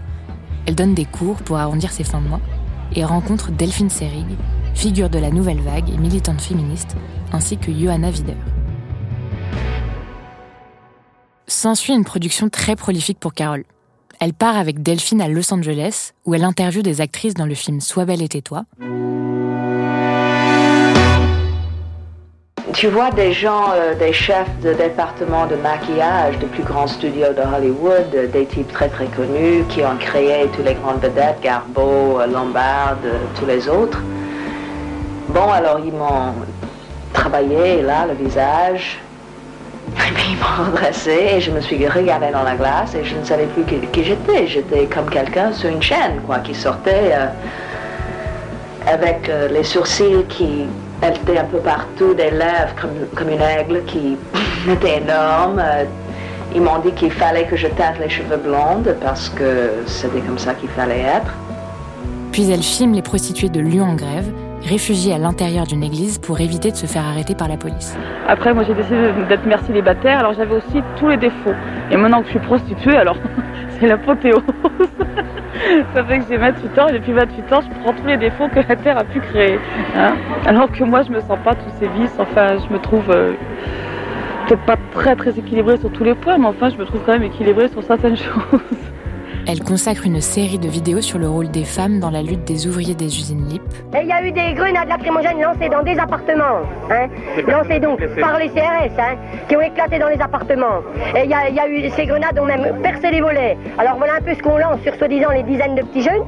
elle 0.67 0.75
donne 0.75 0.95
des 0.95 1.05
cours 1.05 1.37
pour 1.37 1.59
arrondir 1.59 1.93
ses 1.93 2.03
fins 2.03 2.21
de 2.21 2.27
mois 2.27 2.41
et 2.93 3.05
rencontre 3.05 3.53
Delphine 3.53 3.89
Seyrig, 3.89 4.37
figure 4.75 5.11
de 5.11 5.21
la 5.21 5.31
nouvelle 5.31 5.61
vague 5.61 5.91
et 5.91 5.97
militante 5.97 6.41
féministe, 6.41 6.97
ainsi 7.33 7.57
que 7.57 7.71
Johanna 7.71 8.11
Wider. 8.11 8.35
S'ensuit 11.47 11.95
une 11.95 12.05
production 12.05 12.49
très 12.49 12.75
prolifique 12.75 13.21
pour 13.21 13.33
Carole. 13.33 13.63
Elle 14.21 14.35
part 14.35 14.57
avec 14.57 14.83
Delphine 14.83 15.21
à 15.21 15.29
Los 15.29 15.53
Angeles, 15.55 16.13
où 16.27 16.35
elle 16.35 16.43
interviewe 16.43 16.83
des 16.83 17.01
actrices 17.01 17.35
dans 17.35 17.47
le 17.47 17.55
film 17.55 17.81
Sois 17.81 18.05
belle 18.05 18.21
et 18.21 18.29
tais-toi. 18.29 18.65
Tu 22.73 22.89
vois 22.89 23.11
des 23.11 23.33
gens, 23.33 23.71
euh, 23.73 23.95
des 23.95 24.13
chefs 24.13 24.51
de 24.61 24.73
département 24.73 25.47
de 25.47 25.55
maquillage 25.57 26.39
de 26.39 26.47
plus 26.47 26.63
grands 26.65 26.87
studios 26.89 27.33
de 27.33 27.57
Hollywood, 27.57 28.07
euh, 28.15 28.27
des 28.27 28.45
types 28.47 28.71
très 28.73 28.89
très 28.89 29.07
connus 29.07 29.65
qui 29.69 29.83
ont 29.83 29.97
créé 29.99 30.49
tous 30.55 30.63
les 30.63 30.75
grandes 30.75 31.01
vedettes, 31.01 31.41
Garbeau, 31.41 32.21
euh, 32.21 32.27
Lombard, 32.27 32.97
tous 33.39 33.47
les 33.47 33.69
autres. 33.69 34.01
Bon, 35.29 35.51
alors 35.51 35.81
ils 35.85 35.93
m'ont 35.93 36.35
travaillé 37.13 37.83
là, 37.83 38.07
le 38.07 38.15
visage, 38.15 38.99
et 40.07 40.13
puis 40.13 40.33
ils 40.33 40.37
m'ont 40.37 40.71
redressé 40.71 41.35
et 41.35 41.41
je 41.41 41.51
me 41.51 41.61
suis 41.61 41.87
regardée 41.89 42.31
dans 42.33 42.43
la 42.43 42.55
glace 42.55 42.95
et 42.95 43.05
je 43.05 43.17
ne 43.17 43.25
savais 43.25 43.47
plus 43.47 43.65
qui, 43.65 44.05
j'étais. 44.05 44.47
J'étais 44.47 44.87
comme 44.87 45.09
quelqu'un 45.11 45.53
sur 45.53 45.71
une 45.71 45.83
chaîne, 45.83 46.21
quoi, 46.27 46.39
qui 46.39 46.55
sortait 46.55 47.13
avec 48.87 49.31
les 49.51 49.65
sourcils 49.65 50.25
qui 50.29 50.67
était 51.03 51.39
un 51.39 51.45
peu 51.45 51.59
partout, 51.59 52.15
des 52.15 52.31
lèvres 52.31 52.75
comme, 52.81 52.91
comme 53.15 53.29
une 53.29 53.41
aigle 53.41 53.85
qui 53.87 54.17
était 54.71 54.99
énorme. 54.99 55.61
Euh, 55.63 55.85
ils 56.55 56.63
m'ont 56.63 56.79
dit 56.79 56.93
qu'il 56.93 57.11
fallait 57.11 57.45
que 57.45 57.57
je 57.57 57.67
teinte 57.69 57.99
les 58.01 58.09
cheveux 58.09 58.39
blondes 58.39 58.97
parce 59.01 59.29
que 59.29 59.83
c'était 59.87 60.21
comme 60.21 60.39
ça 60.39 60.55
qu'il 60.55 60.71
fallait 60.71 61.01
être. 61.01 61.33
Puis 62.33 62.51
elle 62.51 62.63
filme 62.63 62.95
les 62.95 63.03
prostituées 63.03 63.51
de 63.51 63.61
Lyon 63.61 63.85
en 63.85 63.95
grève, 63.95 64.31
réfugiées 64.69 65.15
à 65.15 65.19
l'intérieur 65.19 65.67
d'une 65.67 65.83
église 65.83 66.19
pour 66.19 66.41
éviter 66.41 66.71
de 66.71 66.77
se 66.77 66.87
faire 66.87 67.07
arrêter 67.07 67.35
par 67.35 67.49
la 67.49 67.57
police. 67.57 67.97
Après, 68.29 68.53
moi 68.53 68.65
j'ai 68.65 68.75
décidé 68.75 69.13
d'être 69.29 69.47
mère 69.47 69.63
célibataire, 69.65 70.19
alors 70.19 70.35
j'avais 70.35 70.55
aussi 70.55 70.83
tous 70.97 71.09
les 71.09 71.17
défauts. 71.17 71.55
Et 71.91 71.97
maintenant 71.97 72.21
que 72.21 72.27
je 72.27 72.33
suis 72.33 72.39
prostituée, 72.41 72.97
alors 72.97 73.17
c'est 73.81 73.87
l'apothéose. 73.87 74.43
ça 75.95 76.05
fait 76.05 76.19
que 76.19 76.25
j'ai 76.29 76.37
28 76.37 76.79
ans 76.79 76.89
et 76.89 76.93
depuis 76.93 77.13
28 77.13 77.53
ans, 77.53 77.61
je 77.63 77.81
prends 77.83 77.95
tous 77.95 78.07
les 78.07 78.19
défauts 78.19 78.49
que 78.49 78.61
la 78.61 78.77
Terre 78.77 78.99
a 78.99 79.05
pu 79.05 79.21
créer. 79.21 79.59
Hein. 79.97 80.15
Alors 80.47 80.71
que 80.71 80.85
moi, 80.85 81.03
je 81.03 81.11
me 81.11 81.21
sens 81.21 81.39
pas 81.43 81.55
tous 81.55 81.71
ces 81.81 81.89
vices. 81.89 82.17
Enfin, 82.19 82.59
je 82.59 82.73
me 82.73 82.79
trouve 82.79 83.11
euh, 83.11 83.33
peut-être 84.47 84.65
pas 84.67 84.77
très 84.95 85.17
très 85.17 85.39
équilibrée 85.39 85.79
sur 85.79 85.91
tous 85.91 86.05
les 86.05 86.15
points, 86.15 86.39
mais 86.39 86.47
enfin, 86.47 86.69
je 86.69 86.77
me 86.77 86.85
trouve 86.85 87.01
quand 87.05 87.13
même 87.13 87.25
équilibrée 87.25 87.69
sur 87.69 87.83
certaines 87.83 88.17
choses. 88.29 88.61
Elle 89.51 89.65
consacre 89.65 90.05
une 90.05 90.21
série 90.21 90.59
de 90.59 90.69
vidéos 90.69 91.01
sur 91.01 91.19
le 91.19 91.27
rôle 91.27 91.49
des 91.49 91.65
femmes 91.65 92.01
dans 92.01 92.11
la 92.11 92.21
lutte 92.21 92.45
des 92.45 92.67
ouvriers 92.67 92.95
des 92.95 93.07
usines 93.07 93.49
LIP. 93.49 93.63
Et 93.95 94.03
il 94.03 94.09
y 94.09 94.13
a 94.13 94.23
eu 94.23 94.31
des 94.31 94.53
grenades 94.53 94.91
lacrymogènes 94.91 95.41
lancées 95.41 95.71
dans 95.71 95.83
des 95.83 95.99
appartements, 95.99 96.61
hein, 96.91 97.09
lancées 97.47 97.81
donc 97.81 97.99
par 98.21 98.39
les 98.39 98.51
CRS, 98.51 98.93
hein, 98.99 99.17
qui 99.49 99.57
ont 99.57 99.63
éclaté 99.63 99.99
dans 99.99 100.09
les 100.09 100.21
appartements. 100.21 100.83
Et 101.17 101.25
il 101.25 101.31
y, 101.31 101.33
a, 101.33 101.67
eu, 101.67 101.89
ces 101.97 102.05
grenades 102.05 102.39
ont 102.39 102.45
même 102.45 102.83
percé 102.83 103.11
les 103.11 103.23
volets. 103.23 103.57
Alors 103.79 103.97
voilà 103.97 104.17
un 104.17 104.21
peu 104.21 104.35
ce 104.35 104.43
qu'on 104.43 104.59
lance 104.59 104.83
sur 104.83 104.95
soi-disant 104.97 105.31
les 105.31 105.45
dizaines 105.45 105.77
de 105.77 105.83
petits 105.83 106.03
jeunes. 106.03 106.25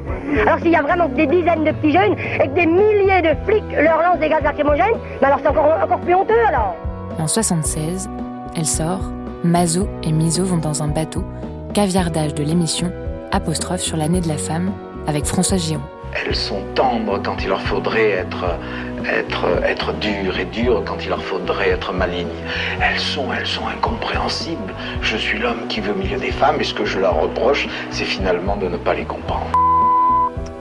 Alors 0.47 0.59
s'il 0.61 0.71
y 0.71 0.77
a 0.77 0.83
vraiment 0.83 1.09
des 1.09 1.27
dizaines 1.27 1.65
de 1.65 1.73
petits 1.73 1.93
jeunes 1.93 2.17
et 2.43 2.49
que 2.49 2.55
des 2.55 2.65
milliers 2.65 3.21
de 3.21 3.37
flics 3.47 3.71
leur 3.71 4.01
lancent 4.01 4.21
des 4.21 4.31
gaz 4.31 4.43
lacrymogènes, 4.43 4.97
mais 5.21 5.27
alors 5.27 5.41
c'est 5.43 5.49
encore, 5.49 5.79
encore 5.85 6.01
plus 6.01 6.15
honteux 6.15 6.47
alors. 6.49 6.75
En 7.19 7.27
76, 7.27 8.09
elle 8.57 8.65
sort, 8.65 9.03
Mazo 9.45 9.87
et 10.05 10.11
Miso 10.11 10.43
vont 10.43 10.57
dans 10.57 10.83
un 10.83 10.89
bateau, 10.89 11.23
caviardage 11.75 12.33
de 12.33 12.43
l'émission 12.43 12.91
apostrophe 13.33 13.81
sur 13.81 13.97
l'année 13.97 14.21
de 14.21 14.29
la 14.29 14.37
femme 14.37 14.73
avec 15.07 15.25
François 15.25 15.57
Giron. 15.57 15.83
Elles 16.13 16.35
sont 16.35 16.63
tendres 16.75 17.21
quand 17.23 17.37
il 17.43 17.49
leur 17.49 17.61
faudrait 17.61 18.11
être, 18.11 18.45
être, 19.07 19.47
être 19.65 19.93
dures 19.95 20.39
et 20.39 20.45
dures 20.45 20.83
quand 20.85 20.97
il 21.03 21.09
leur 21.09 21.23
faudrait 21.23 21.71
être 21.71 21.93
malignes. 21.93 22.27
Elles 22.81 22.99
sont, 22.99 23.33
elles 23.33 23.47
sont 23.47 23.67
incompréhensibles. 23.69 24.75
Je 25.03 25.17
suis 25.17 25.39
l'homme 25.39 25.69
qui 25.69 25.81
veut 25.81 25.93
au 25.93 25.97
milieu 25.97 26.19
des 26.19 26.33
femmes 26.33 26.61
et 26.61 26.65
ce 26.65 26.75
que 26.75 26.85
je 26.85 26.99
leur 26.99 27.21
reproche, 27.21 27.69
c'est 27.91 28.05
finalement 28.05 28.57
de 28.57 28.67
ne 28.67 28.77
pas 28.77 28.95
les 28.95 29.05
comprendre. 29.05 29.47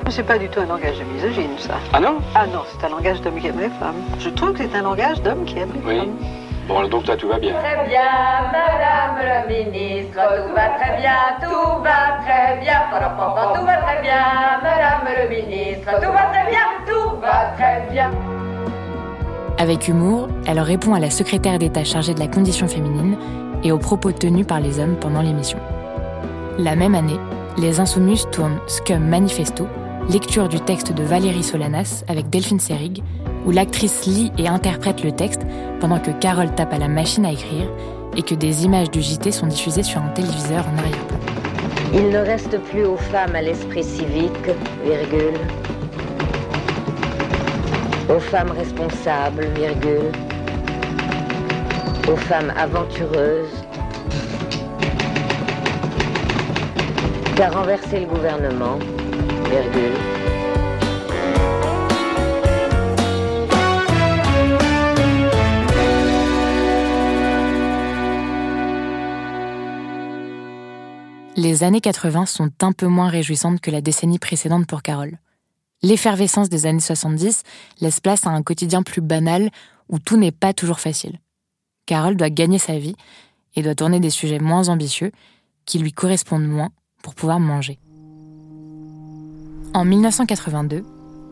C'est 0.10 0.24
pas 0.26 0.40
du 0.40 0.50
tout 0.50 0.60
un 0.60 0.66
langage 0.66 0.98
de 0.98 1.04
misogyne, 1.04 1.52
ça. 1.60 1.76
Ah 1.94 2.00
non? 2.00 2.18
Ah 2.34 2.48
non, 2.48 2.62
c'est 2.72 2.84
un 2.86 2.90
langage 2.90 3.22
d'homme 3.22 3.40
qui 3.40 3.48
aime 3.48 3.60
les 3.60 3.70
femmes. 3.70 4.02
Je 4.20 4.30
trouve 4.30 4.54
que 4.54 4.64
c'est 4.64 4.76
un 4.76 4.82
langage 4.82 5.22
d'homme 5.22 5.46
qui 5.46 5.60
aime 5.60 5.70
les 5.74 5.82
oui. 5.86 5.98
femmes. 6.00 6.18
Bon, 6.70 6.88
donc 6.88 7.04
toi, 7.04 7.18
tout 7.18 7.28
va 7.28 7.40
bien. 7.40 7.56
Très 7.56 7.88
bien, 7.88 8.04
madame 8.52 9.18
la 9.26 9.48
ministre, 9.48 10.20
tout 10.20 10.54
va 10.54 10.70
très 10.78 11.02
bien, 11.02 11.18
tout 11.42 11.82
va 11.82 12.20
très 12.24 12.60
bien, 12.62 12.80
tout 12.92 13.66
va 13.66 13.78
très 13.78 14.02
bien, 14.04 14.60
madame 14.62 15.08
le 15.18 15.30
ministre, 15.36 15.90
tout 16.00 16.12
va 16.12 16.26
très 16.32 16.48
bien, 16.52 16.60
tout 16.86 17.20
va 17.20 17.54
très 17.58 17.92
bien. 17.92 18.12
Avec 19.58 19.88
humour, 19.88 20.28
elle 20.46 20.60
répond 20.60 20.94
à 20.94 21.00
la 21.00 21.10
secrétaire 21.10 21.58
d'État 21.58 21.84
chargée 21.84 22.14
de 22.14 22.20
la 22.20 22.28
condition 22.28 22.68
féminine 22.68 23.18
et 23.64 23.72
aux 23.72 23.80
propos 23.80 24.12
tenus 24.12 24.46
par 24.46 24.60
les 24.60 24.80
hommes 24.80 24.96
pendant 24.96 25.24
l'émission. 25.24 25.58
La 26.60 26.76
même 26.76 26.94
année, 26.94 27.20
les 27.58 27.80
Insoumus 27.80 28.30
tournent 28.32 28.60
Scum 28.68 29.04
Manifesto, 29.04 29.68
lecture 30.08 30.48
du 30.48 30.60
texte 30.60 30.94
de 30.94 31.02
Valérie 31.02 31.42
Solanas 31.42 32.04
avec 32.08 32.30
Delphine 32.30 32.60
Serig, 32.60 33.02
où 33.50 33.52
l'actrice 33.52 34.06
lit 34.06 34.32
et 34.38 34.48
interprète 34.48 35.04
le 35.04 35.12
texte 35.12 35.42
pendant 35.80 35.98
que 35.98 36.12
Carole 36.12 36.54
tape 36.54 36.72
à 36.72 36.78
la 36.78 36.88
machine 36.88 37.26
à 37.26 37.32
écrire 37.32 37.68
et 38.16 38.22
que 38.22 38.36
des 38.36 38.64
images 38.64 38.92
du 38.92 39.02
JT 39.02 39.32
sont 39.32 39.48
diffusées 39.48 39.82
sur 39.82 40.00
un 40.04 40.10
téléviseur 40.10 40.64
en 40.68 40.78
arrière-plan. 40.78 41.18
Il 41.92 42.10
ne 42.10 42.20
reste 42.20 42.60
plus 42.66 42.86
aux 42.86 42.98
femmes 42.98 43.36
à 43.36 43.42
l'esprit 43.42 43.84
civique, 43.84 44.52
virgule, 44.84 45.40
aux 48.08 48.20
femmes 48.20 48.52
responsables, 48.52 49.48
virgule, 49.56 50.12
aux 52.08 52.18
femmes 52.18 52.54
aventureuses, 52.56 53.64
qu'à 57.36 57.50
renverser 57.50 58.02
le 58.02 58.06
gouvernement, 58.06 58.78
virgule, 59.50 60.39
Les 71.42 71.64
années 71.64 71.80
80 71.80 72.26
sont 72.26 72.52
un 72.60 72.74
peu 72.74 72.88
moins 72.88 73.08
réjouissantes 73.08 73.62
que 73.62 73.72
la 73.72 73.80
décennie 73.80 74.20
précédente 74.20 74.68
pour 74.68 74.82
Carole. 74.82 75.20
L'effervescence 75.82 76.50
des 76.50 76.66
années 76.66 76.82
70 76.82 77.44
laisse 77.80 78.02
place 78.02 78.28
à 78.28 78.32
un 78.32 78.44
quotidien 78.44 78.84
plus 78.84 79.00
banal 79.00 79.50
où 79.88 80.00
tout 80.00 80.18
n'est 80.18 80.34
pas 80.34 80.52
toujours 80.52 80.82
facile. 80.82 81.18
Carole 81.86 82.18
doit 82.18 82.30
gagner 82.30 82.60
sa 82.60 82.78
vie 82.78 82.98
et 83.56 83.62
doit 83.62 83.74
tourner 83.74 84.02
des 84.02 84.10
sujets 84.10 84.40
moins 84.40 84.68
ambitieux 84.68 85.14
qui 85.64 85.80
lui 85.80 85.94
correspondent 85.94 86.46
moins 86.46 86.72
pour 87.04 87.16
pouvoir 87.16 87.40
manger. 87.40 87.80
En 89.74 89.86
1982, 89.86 90.84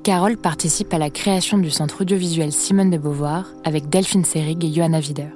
Carole 0.06 0.38
participe 0.38 0.94
à 0.94 1.00
la 1.00 1.10
création 1.10 1.58
du 1.58 1.70
centre 1.70 2.04
audiovisuel 2.04 2.54
Simone 2.54 2.92
de 2.92 2.98
Beauvoir 2.98 3.48
avec 3.66 3.90
Delphine 3.90 4.24
Seyrig 4.24 4.64
et 4.64 4.72
Johanna 4.72 5.00
Wider. 5.00 5.28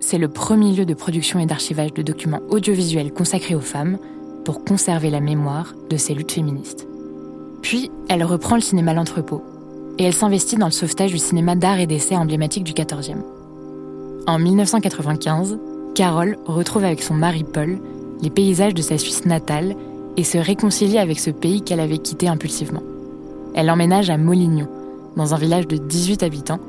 C'est 0.00 0.18
le 0.18 0.28
premier 0.28 0.72
lieu 0.72 0.86
de 0.86 0.94
production 0.94 1.38
et 1.38 1.46
d'archivage 1.46 1.92
de 1.92 2.02
documents 2.02 2.40
audiovisuels 2.48 3.12
consacrés 3.12 3.54
aux 3.54 3.60
femmes 3.60 3.98
pour 4.44 4.64
conserver 4.64 5.10
la 5.10 5.20
mémoire 5.20 5.74
de 5.90 5.96
ces 5.98 6.14
luttes 6.14 6.32
féministes. 6.32 6.88
Puis, 7.60 7.90
elle 8.08 8.24
reprend 8.24 8.54
le 8.54 8.62
cinéma 8.62 8.94
L'Entrepôt 8.94 9.44
et 9.98 10.04
elle 10.04 10.14
s'investit 10.14 10.56
dans 10.56 10.66
le 10.66 10.72
sauvetage 10.72 11.12
du 11.12 11.18
cinéma 11.18 11.54
d'art 11.54 11.78
et 11.78 11.86
d'essai 11.86 12.16
emblématique 12.16 12.64
du 12.64 12.72
14e. 12.72 13.18
En 14.26 14.38
1995, 14.38 15.58
Carole 15.94 16.38
retrouve 16.46 16.84
avec 16.84 17.02
son 17.02 17.14
mari 17.14 17.44
Paul 17.44 17.78
les 18.22 18.30
paysages 18.30 18.74
de 18.74 18.82
sa 18.82 18.96
Suisse 18.96 19.26
natale 19.26 19.76
et 20.16 20.24
se 20.24 20.38
réconcilie 20.38 20.98
avec 20.98 21.20
ce 21.20 21.30
pays 21.30 21.60
qu'elle 21.60 21.80
avait 21.80 21.98
quitté 21.98 22.26
impulsivement. 22.26 22.82
Elle 23.54 23.70
emménage 23.70 24.08
à 24.08 24.16
Molignon, 24.16 24.68
dans 25.16 25.34
un 25.34 25.38
village 25.38 25.66
de 25.66 25.76
18 25.76 26.22
habitants, 26.22 26.60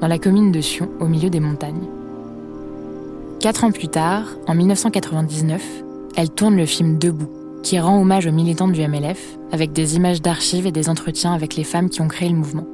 dans 0.00 0.08
la 0.08 0.18
commune 0.18 0.50
de 0.50 0.60
Sion, 0.60 0.88
au 1.00 1.06
milieu 1.06 1.30
des 1.30 1.40
montagnes. 1.40 1.86
Quatre 3.42 3.64
ans 3.64 3.72
plus 3.72 3.88
tard, 3.88 4.28
en 4.46 4.54
1999, 4.54 5.60
elle 6.14 6.30
tourne 6.30 6.56
le 6.56 6.64
film 6.64 6.96
Debout, 6.96 7.28
qui 7.64 7.80
rend 7.80 8.00
hommage 8.00 8.24
aux 8.28 8.30
militantes 8.30 8.70
du 8.70 8.86
MLF, 8.86 9.36
avec 9.50 9.72
des 9.72 9.96
images 9.96 10.22
d'archives 10.22 10.64
et 10.64 10.70
des 10.70 10.88
entretiens 10.88 11.34
avec 11.34 11.56
les 11.56 11.64
femmes 11.64 11.90
qui 11.90 12.00
ont 12.02 12.06
créé 12.06 12.28
le 12.28 12.36
mouvement. 12.36 12.64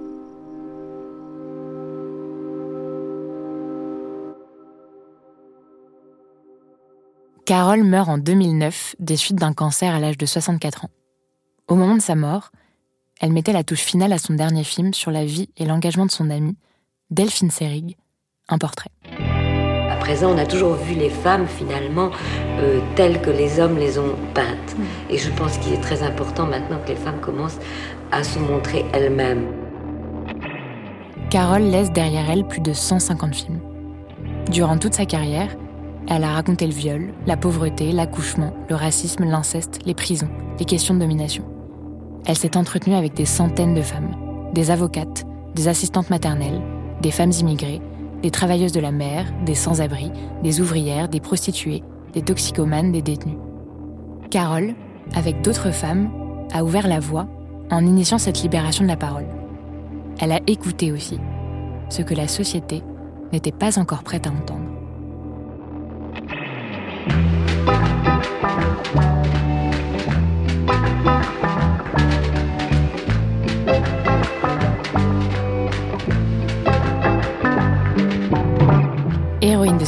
Carole 7.47 7.83
meurt 7.83 8.11
en 8.11 8.19
2009 8.19 8.97
des 8.99 9.17
suites 9.17 9.39
d'un 9.39 9.55
cancer 9.55 9.95
à 9.95 10.01
l'âge 10.01 10.19
de 10.19 10.27
64 10.27 10.85
ans. 10.85 10.91
Au 11.69 11.77
moment 11.77 11.97
de 11.97 12.03
sa 12.03 12.15
mort, 12.15 12.51
elle 13.23 13.33
mettait 13.33 13.55
la 13.55 13.65
touche 13.65 13.81
finale 13.81 14.13
à 14.13 14.19
son 14.19 14.35
dernier 14.35 14.65
film 14.65 14.93
sur 14.93 15.13
la 15.13 15.25
vie 15.25 15.49
et 15.57 15.65
l'engagement 15.65 16.05
de 16.05 16.11
son 16.11 16.29
amie, 16.29 16.59
Delphine 17.09 17.51
Seyrig, 17.51 17.97
un 18.51 18.59
portrait 18.59 18.91
présent, 19.99 20.33
on 20.35 20.39
a 20.39 20.47
toujours 20.47 20.75
vu 20.75 20.95
les 20.95 21.11
femmes 21.11 21.47
finalement 21.47 22.11
euh, 22.61 22.81
telles 22.95 23.21
que 23.21 23.31
les 23.31 23.61
hommes 23.61 23.77
les 23.79 23.99
ont 23.99 24.15
peintes. 24.35 24.77
Mm. 24.77 24.83
Et 25.11 25.19
je 25.19 25.31
pense 25.31 25.59
qu'il 25.59 25.75
est 25.75 25.81
très 25.81 26.03
important 26.03 26.47
maintenant 26.47 26.79
que 26.85 26.89
les 26.89 26.97
femmes 26.97 27.21
commencent 27.21 27.59
à 28.13 28.23
se 28.23 28.39
montrer 28.39 28.85
elles-mêmes. 28.93 29.47
Carole 31.31 31.63
laisse 31.63 31.93
derrière 31.93 32.31
elle 32.31 32.47
plus 32.47 32.61
de 32.61 32.73
150 32.73 33.35
films. 33.35 33.61
Durant 34.51 34.79
toute 34.79 34.95
sa 34.95 35.05
carrière, 35.05 35.51
elle 36.09 36.25
a 36.25 36.33
raconté 36.33 36.67
le 36.67 36.73
viol, 36.73 37.13
la 37.27 37.37
pauvreté, 37.37 37.93
l'accouchement, 37.93 38.55
le 38.71 38.77
racisme, 38.77 39.25
l'inceste, 39.25 39.81
les 39.85 39.93
prisons, 39.93 40.31
les 40.59 40.65
questions 40.65 40.95
de 40.95 41.01
domination. 41.01 41.45
Elle 42.27 42.39
s'est 42.39 42.57
entretenue 42.57 42.97
avec 42.97 43.13
des 43.13 43.27
centaines 43.27 43.75
de 43.75 43.83
femmes, 43.83 44.17
des 44.55 44.71
avocates, 44.71 45.27
des 45.55 45.69
assistantes 45.69 46.09
maternelles, 46.09 46.63
des 47.03 47.11
femmes 47.11 47.33
immigrées, 47.33 47.83
des 48.23 48.31
travailleuses 48.31 48.73
de 48.73 48.81
la 48.81 48.93
mer, 48.93 49.27
des 49.45 49.55
sans-abri, 49.55 50.11
des 50.43 50.61
ouvrières, 50.61 51.09
des 51.09 51.21
prostituées, 51.21 51.83
des 52.13 52.23
toxicomanes, 52.23 52.93
des 52.93 53.03
détenus. 53.03 53.39
Carole, 54.31 54.75
avec 55.15 55.43
d'autres 55.43 55.71
femmes, 55.71 56.11
a 56.53 56.65
ouvert 56.65 56.89
la 56.89 57.01
voie 57.01 57.29
en 57.71 57.85
initiant 57.85 58.19
cette 58.19 58.43
libération 58.43 58.85
de 58.85 58.89
la 58.89 58.97
parole. 58.97 59.27
Elle 60.21 60.33
a 60.33 60.41
écouté 60.47 60.93
aussi 60.93 61.19
ce 61.89 62.03
que 62.03 62.15
la 62.15 62.29
société 62.29 62.83
n'était 63.33 63.53
pas 63.53 63.79
encore 63.79 64.03
prête 64.03 64.27
à 64.27 64.31
entendre. 64.31 64.78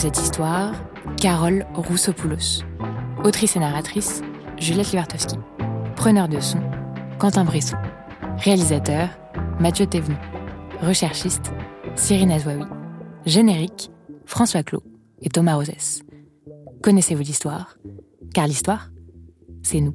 Cette 0.01 0.17
histoire, 0.17 0.73
Carole 1.19 1.67
Roussopoulos. 1.75 2.65
Autrice 3.23 3.57
et 3.57 3.59
narratrice, 3.59 4.23
Juliette 4.57 4.93
Libartowski. 4.93 5.37
Preneur 5.95 6.27
de 6.27 6.41
son, 6.41 6.59
Quentin 7.19 7.45
Bresson. 7.45 7.77
Réalisateur, 8.39 9.11
Mathieu 9.61 9.85
Thévenoud. 9.85 10.17
Recherchiste, 10.81 11.53
Cyrine 11.97 12.33
Azouaoui. 12.33 12.65
Générique, 13.27 13.91
François 14.25 14.63
Clos 14.63 14.83
et 15.21 15.29
Thomas 15.29 15.57
Rosès. 15.57 16.03
Connaissez-vous 16.83 17.21
l'histoire? 17.21 17.77
Car 18.33 18.47
l'histoire, 18.47 18.89
c'est 19.63 19.83
nous. 19.83 19.95